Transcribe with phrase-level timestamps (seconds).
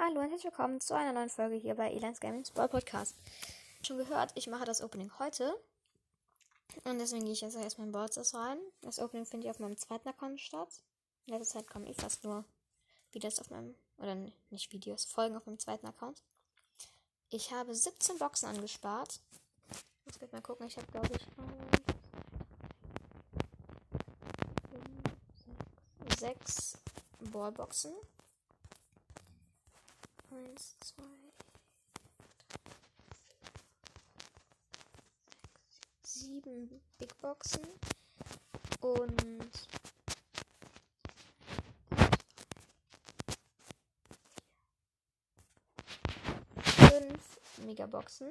[0.00, 3.16] Hallo und herzlich willkommen zu einer neuen Folge hier bei Elans Gaming Sport Podcast.
[3.82, 5.60] Schon gehört, ich mache das Opening heute.
[6.84, 8.58] Und deswegen gehe ich jetzt erstmal in Ballstars rein.
[8.80, 10.68] Das Opening finde ich auf meinem zweiten Account statt.
[11.26, 12.44] In letzter Zeit kommen eh fast nur
[13.10, 14.14] Videos auf meinem, oder
[14.50, 16.22] nicht Videos, Folgen auf meinem zweiten Account.
[17.30, 19.18] Ich habe 17 Boxen angespart.
[20.04, 21.26] Jetzt wird mal gucken, ich habe glaube ich
[26.06, 26.78] äh, sechs
[27.32, 27.92] Ballboxen.
[30.44, 31.02] Eins, zwei,
[36.02, 37.62] sieben Big Boxen
[38.80, 39.68] und
[46.60, 48.30] fünf Megaboxen.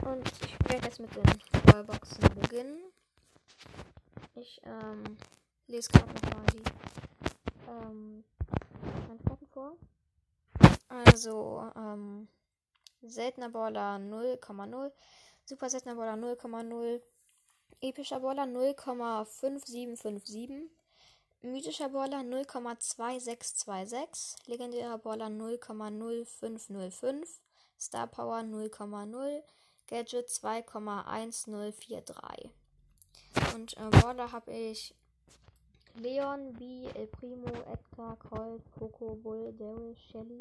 [0.00, 1.22] Und ich werde jetzt mit den
[1.66, 2.92] Ballboxen beginnen.
[4.34, 5.16] Ich ähm,
[5.68, 6.62] lese gerade nochmal die
[7.68, 8.24] ähm.
[10.94, 12.28] Also, ähm,
[13.02, 14.92] seltener Baller 0,0,
[15.44, 17.02] super seltener Baller 0,0,
[17.80, 20.70] epischer Baller 0,5757,
[21.42, 27.40] mythischer Baller 0,2626, legendärer Baller 0,0505,
[27.76, 29.42] Star Power 0,0,
[29.88, 32.50] Gadget 2,1043.
[33.52, 34.94] Und äh, Baller habe ich
[35.96, 40.38] Leon, B, El Primo, Edgar, Colt, Coco, Bull, Daryl, Shelly,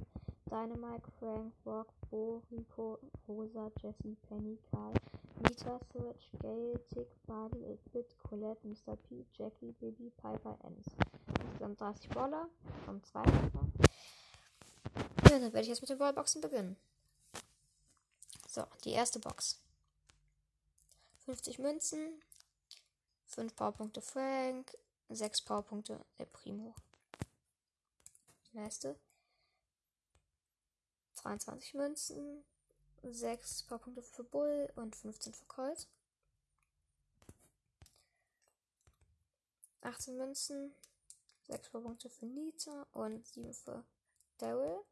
[0.50, 4.94] Dynamite, Frank, Brock, Bo, Rico, Rosa, Jesse, Penny, Karl,
[5.42, 8.95] Nita, Switch, Gale, Tick, Barley, Elfit, Colette, Mr.
[8.95, 10.86] P, Jackie, Bibi, Piper, Ems.
[11.40, 12.50] Insgesamt 30 Baller
[12.86, 13.52] vom zweiten.
[15.30, 16.78] Ja, dann werde ich jetzt mit den Ballboxen beginnen.
[18.48, 19.60] So, die erste Box.
[21.26, 22.22] 50 Münzen,
[23.28, 24.78] 5 Powerpunkte Frank,
[25.16, 26.73] 6 Powerpunkte El Primo.
[28.52, 29.00] Nächste.
[31.17, 32.44] 23 Münzen,
[33.03, 35.88] 6 Powerpunkte für Bull und 15 für Colt.
[39.82, 40.73] 18 Münzen,
[41.48, 43.86] 6 Powerpunkte für Nita und 7 für
[44.39, 44.83] Daryl.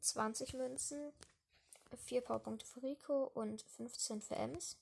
[0.00, 1.12] 20 Münzen,
[1.96, 4.78] 4 Powerpunkte für Rico und 15 für Ems.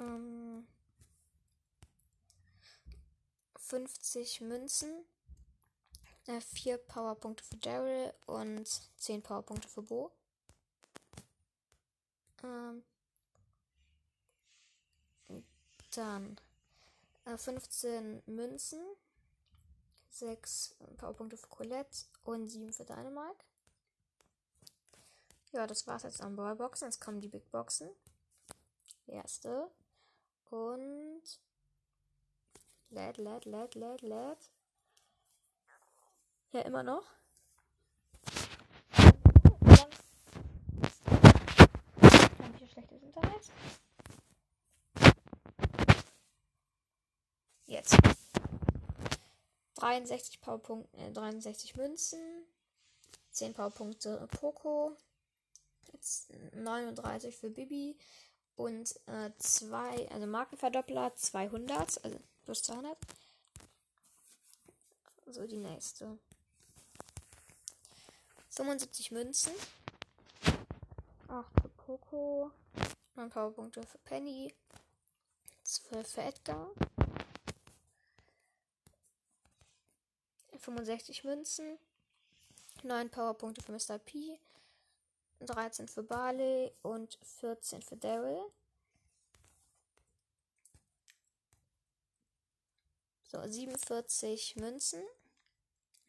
[0.00, 0.66] Ähm,
[3.56, 5.04] 50 Münzen,
[6.26, 10.10] äh, 4 Powerpunkte für Daryl und 10 Powerpunkte für Bo.
[12.42, 12.82] Ähm,
[15.92, 16.40] dann
[17.26, 18.80] äh, 15 Münzen,
[20.10, 23.44] 6 Powerpunkte für Colette und 7 für Dynamite.
[25.52, 26.88] Ja, das war's jetzt an Ballboxen.
[26.88, 27.90] Jetzt kommen die Big Boxen.
[29.06, 29.70] Erste.
[30.50, 31.22] Und.
[32.90, 34.50] Lädt, lädt, lädt, lädt, lädt.
[36.50, 37.04] Ja, immer noch.
[42.38, 43.50] Ganz viel schlechtes Internet.
[47.66, 47.96] Jetzt.
[49.76, 52.44] 63 Powerpunkte, äh, 63 Münzen.
[53.30, 54.96] 10 Powerpunkte Poco.
[55.92, 57.96] Jetzt 39 für Bibi
[58.56, 62.96] und äh, zwei, also Markenverdoppler 200, also plus 200.
[65.26, 66.18] So, die nächste.
[68.50, 69.52] 75 Münzen.
[71.28, 72.50] 8 für Poco.
[73.14, 74.52] 9 Powerpunkte für Penny.
[75.62, 76.70] 12 für Edgar.
[80.58, 81.78] 65 Münzen.
[82.82, 83.98] 9 Powerpunkte für Mr.
[83.98, 84.38] P.
[85.40, 88.44] 13 für Barley und 14 für Daryl.
[93.24, 95.02] So, 47 Münzen,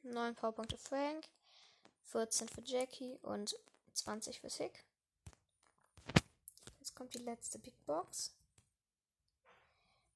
[0.03, 1.27] 9 Powerpunkte Frank,
[2.05, 3.55] 14 für Jackie und
[3.93, 4.83] 20 für Sick.
[6.79, 8.33] Jetzt kommt die letzte Big Box.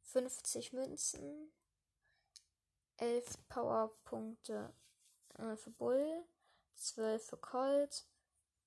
[0.02, 1.52] 50 Münzen,
[2.98, 4.74] 11 Powerpunkte
[5.38, 6.24] äh, für Bull,
[6.76, 8.06] 12 für Colt,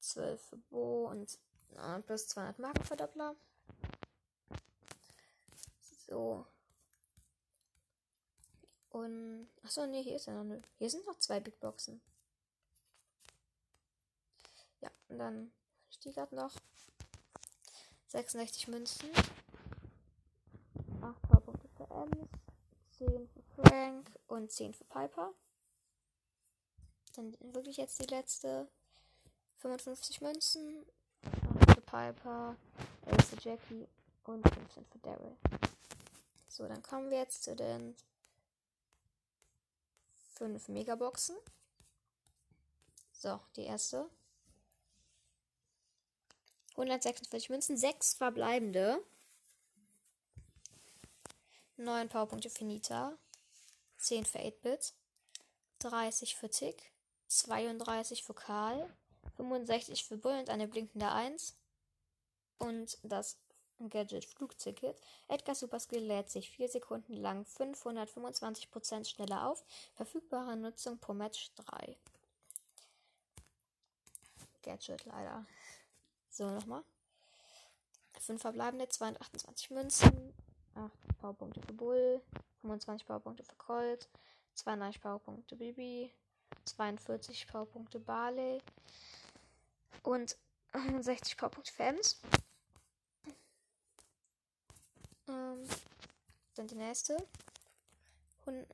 [0.01, 1.39] 12 für Bo und
[1.77, 3.37] äh, plus 200 Markenverdoppler.
[6.07, 6.47] So.
[8.91, 9.49] Und.
[9.63, 10.63] Achso, nee, hier ist ja noch eine.
[10.79, 12.01] Hier sind noch zwei Big Boxen.
[14.81, 15.53] Ja, und dann
[16.13, 16.53] gerade noch
[18.09, 19.11] 66 Münzen.
[21.01, 22.29] 8 Powerpunkte für Ems,
[22.99, 25.33] 10 für Frank und 10 für Piper.
[27.15, 28.69] Dann wirklich jetzt die letzte
[29.59, 30.87] 55 Münzen,
[31.23, 32.57] 8 für Piper,
[33.07, 33.89] 11 für Jackie
[34.25, 35.37] und 15 für Daryl.
[36.49, 37.97] So, dann kommen wir jetzt zu den
[40.35, 41.37] 5 Megaboxen.
[43.13, 44.09] So, die erste.
[46.73, 49.05] 146 Münzen, 6 verbleibende.
[51.77, 53.19] 9 Powerpunkte für Nita.
[53.99, 54.95] 10 für 8-Bit.
[55.81, 56.93] 30 für Tick.
[57.27, 58.89] 32 für Karl.
[59.39, 61.57] 65 für Bull und eine blinkende 1.
[62.59, 63.39] Und das
[63.89, 65.01] Gadget Flugticket.
[65.29, 69.65] Edgar Superskill lädt sich 4 Sekunden lang 525% schneller auf.
[69.95, 71.97] Verfügbare Nutzung pro Match 3.
[74.63, 75.47] Gadget leider.
[76.31, 76.83] So, nochmal.
[78.21, 80.35] 5 verbleibende, 228 Münzen,
[80.75, 82.21] 8 Powerpunkte für Bull,
[82.63, 84.09] 25 Powerpunkte für Colt,
[84.55, 86.13] 32 Powerpunkte Bibi,
[86.65, 88.61] 42 Powerpunkte Barley
[90.03, 90.37] und
[91.01, 92.21] 60 Powerpunkte für Ems.
[95.29, 95.69] Ähm,
[96.55, 97.17] dann die nächste.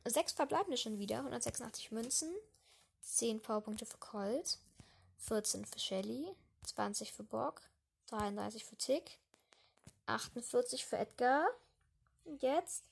[0.04, 2.32] 6 verbleibende schon wieder, 186 Münzen,
[3.00, 4.58] 10 Powerpunkte für Colt,
[5.18, 6.28] 14 für Shelly,
[6.64, 7.62] 20 für Bock,
[8.06, 9.18] 33 für Tick,
[10.06, 11.48] 48 für Edgar.
[12.24, 12.84] Und jetzt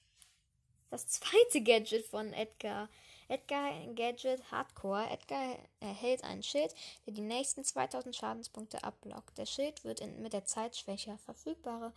[0.91, 2.89] das zweite Gadget von Edgar.
[3.29, 5.09] Edgar Gadget Hardcore.
[5.11, 6.75] Edgar erhält ein Schild,
[7.07, 9.39] der die nächsten 2000 Schadenspunkte abblockt.
[9.39, 11.19] Der Schild wird in, mit der Zeit schwächer.
[11.19, 11.93] Verfügbare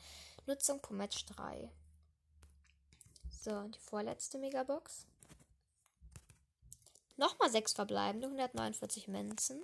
[0.45, 1.69] Nutzung pro Match 3.
[3.29, 5.05] So, die vorletzte Megabox.
[7.17, 9.63] Nochmal 6 verbleibende, 149 Münzen.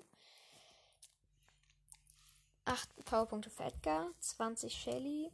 [2.65, 5.31] 8 Powerpunkte für Edgar, 20 Shelly,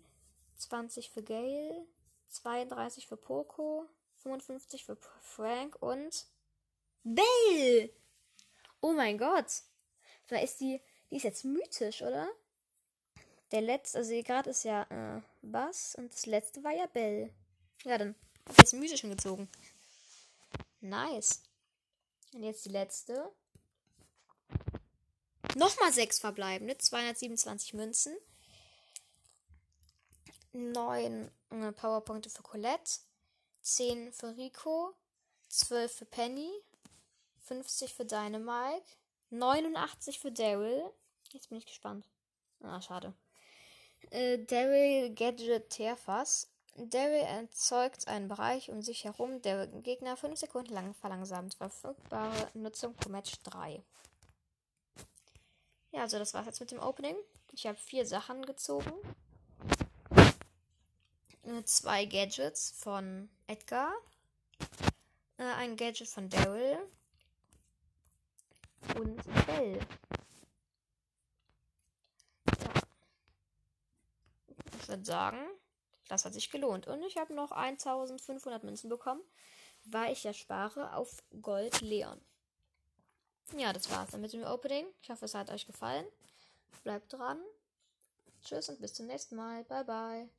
[0.57, 1.85] 20 für Gale,
[2.29, 3.85] 32 für Poco,
[4.17, 6.25] 55 für Frank und
[7.03, 7.89] Belle!
[8.81, 9.63] Oh mein Gott!
[10.27, 12.27] Da ist die, die ist jetzt mythisch, oder?
[13.51, 17.33] Der letzte, also gerade ist ja äh, Bass und das letzte war ja Belle.
[17.83, 18.15] Ja, dann
[18.49, 19.49] ich jetzt einen mythischen gezogen.
[20.81, 21.43] Nice.
[22.33, 23.31] Und jetzt die letzte.
[25.55, 28.15] Nochmal sechs verbleibende, 227 Münzen.
[30.53, 32.99] 9 äh, Powerpunkte für Colette.
[33.67, 34.93] 10 für Rico.
[35.49, 36.49] 12 für Penny.
[37.41, 38.85] 50 für Dynamite.
[39.29, 40.89] 89 für Daryl.
[41.31, 42.07] Jetzt bin ich gespannt.
[42.63, 43.13] Ah, schade.
[44.09, 46.49] Äh, Daryl Gadget Tearfass.
[46.77, 51.55] Daryl erzeugt einen Bereich um sich herum, der Gegner 5 Sekunden lang verlangsamt.
[51.55, 53.83] Verfügbare Nutzung pro Match 3.
[55.91, 57.17] Ja, also das war's jetzt mit dem Opening.
[57.51, 58.93] Ich habe vier Sachen gezogen.
[61.67, 63.93] Zwei Gadgets von Edgar.
[65.37, 66.77] Äh, ein Gadget von Daryl.
[68.95, 69.77] Und Bell.
[72.61, 72.73] Ja.
[74.79, 75.45] Ich würde sagen,
[76.07, 76.87] das hat sich gelohnt.
[76.87, 79.21] Und ich habe noch 1500 Münzen bekommen,
[79.83, 82.21] weil ich ja spare auf Gold Leon.
[83.57, 84.87] Ja, das war's dann mit dem Opening.
[85.01, 86.07] Ich hoffe, es hat euch gefallen.
[86.83, 87.41] Bleibt dran.
[88.41, 89.65] Tschüss und bis zum nächsten Mal.
[89.65, 90.29] Bye, bye.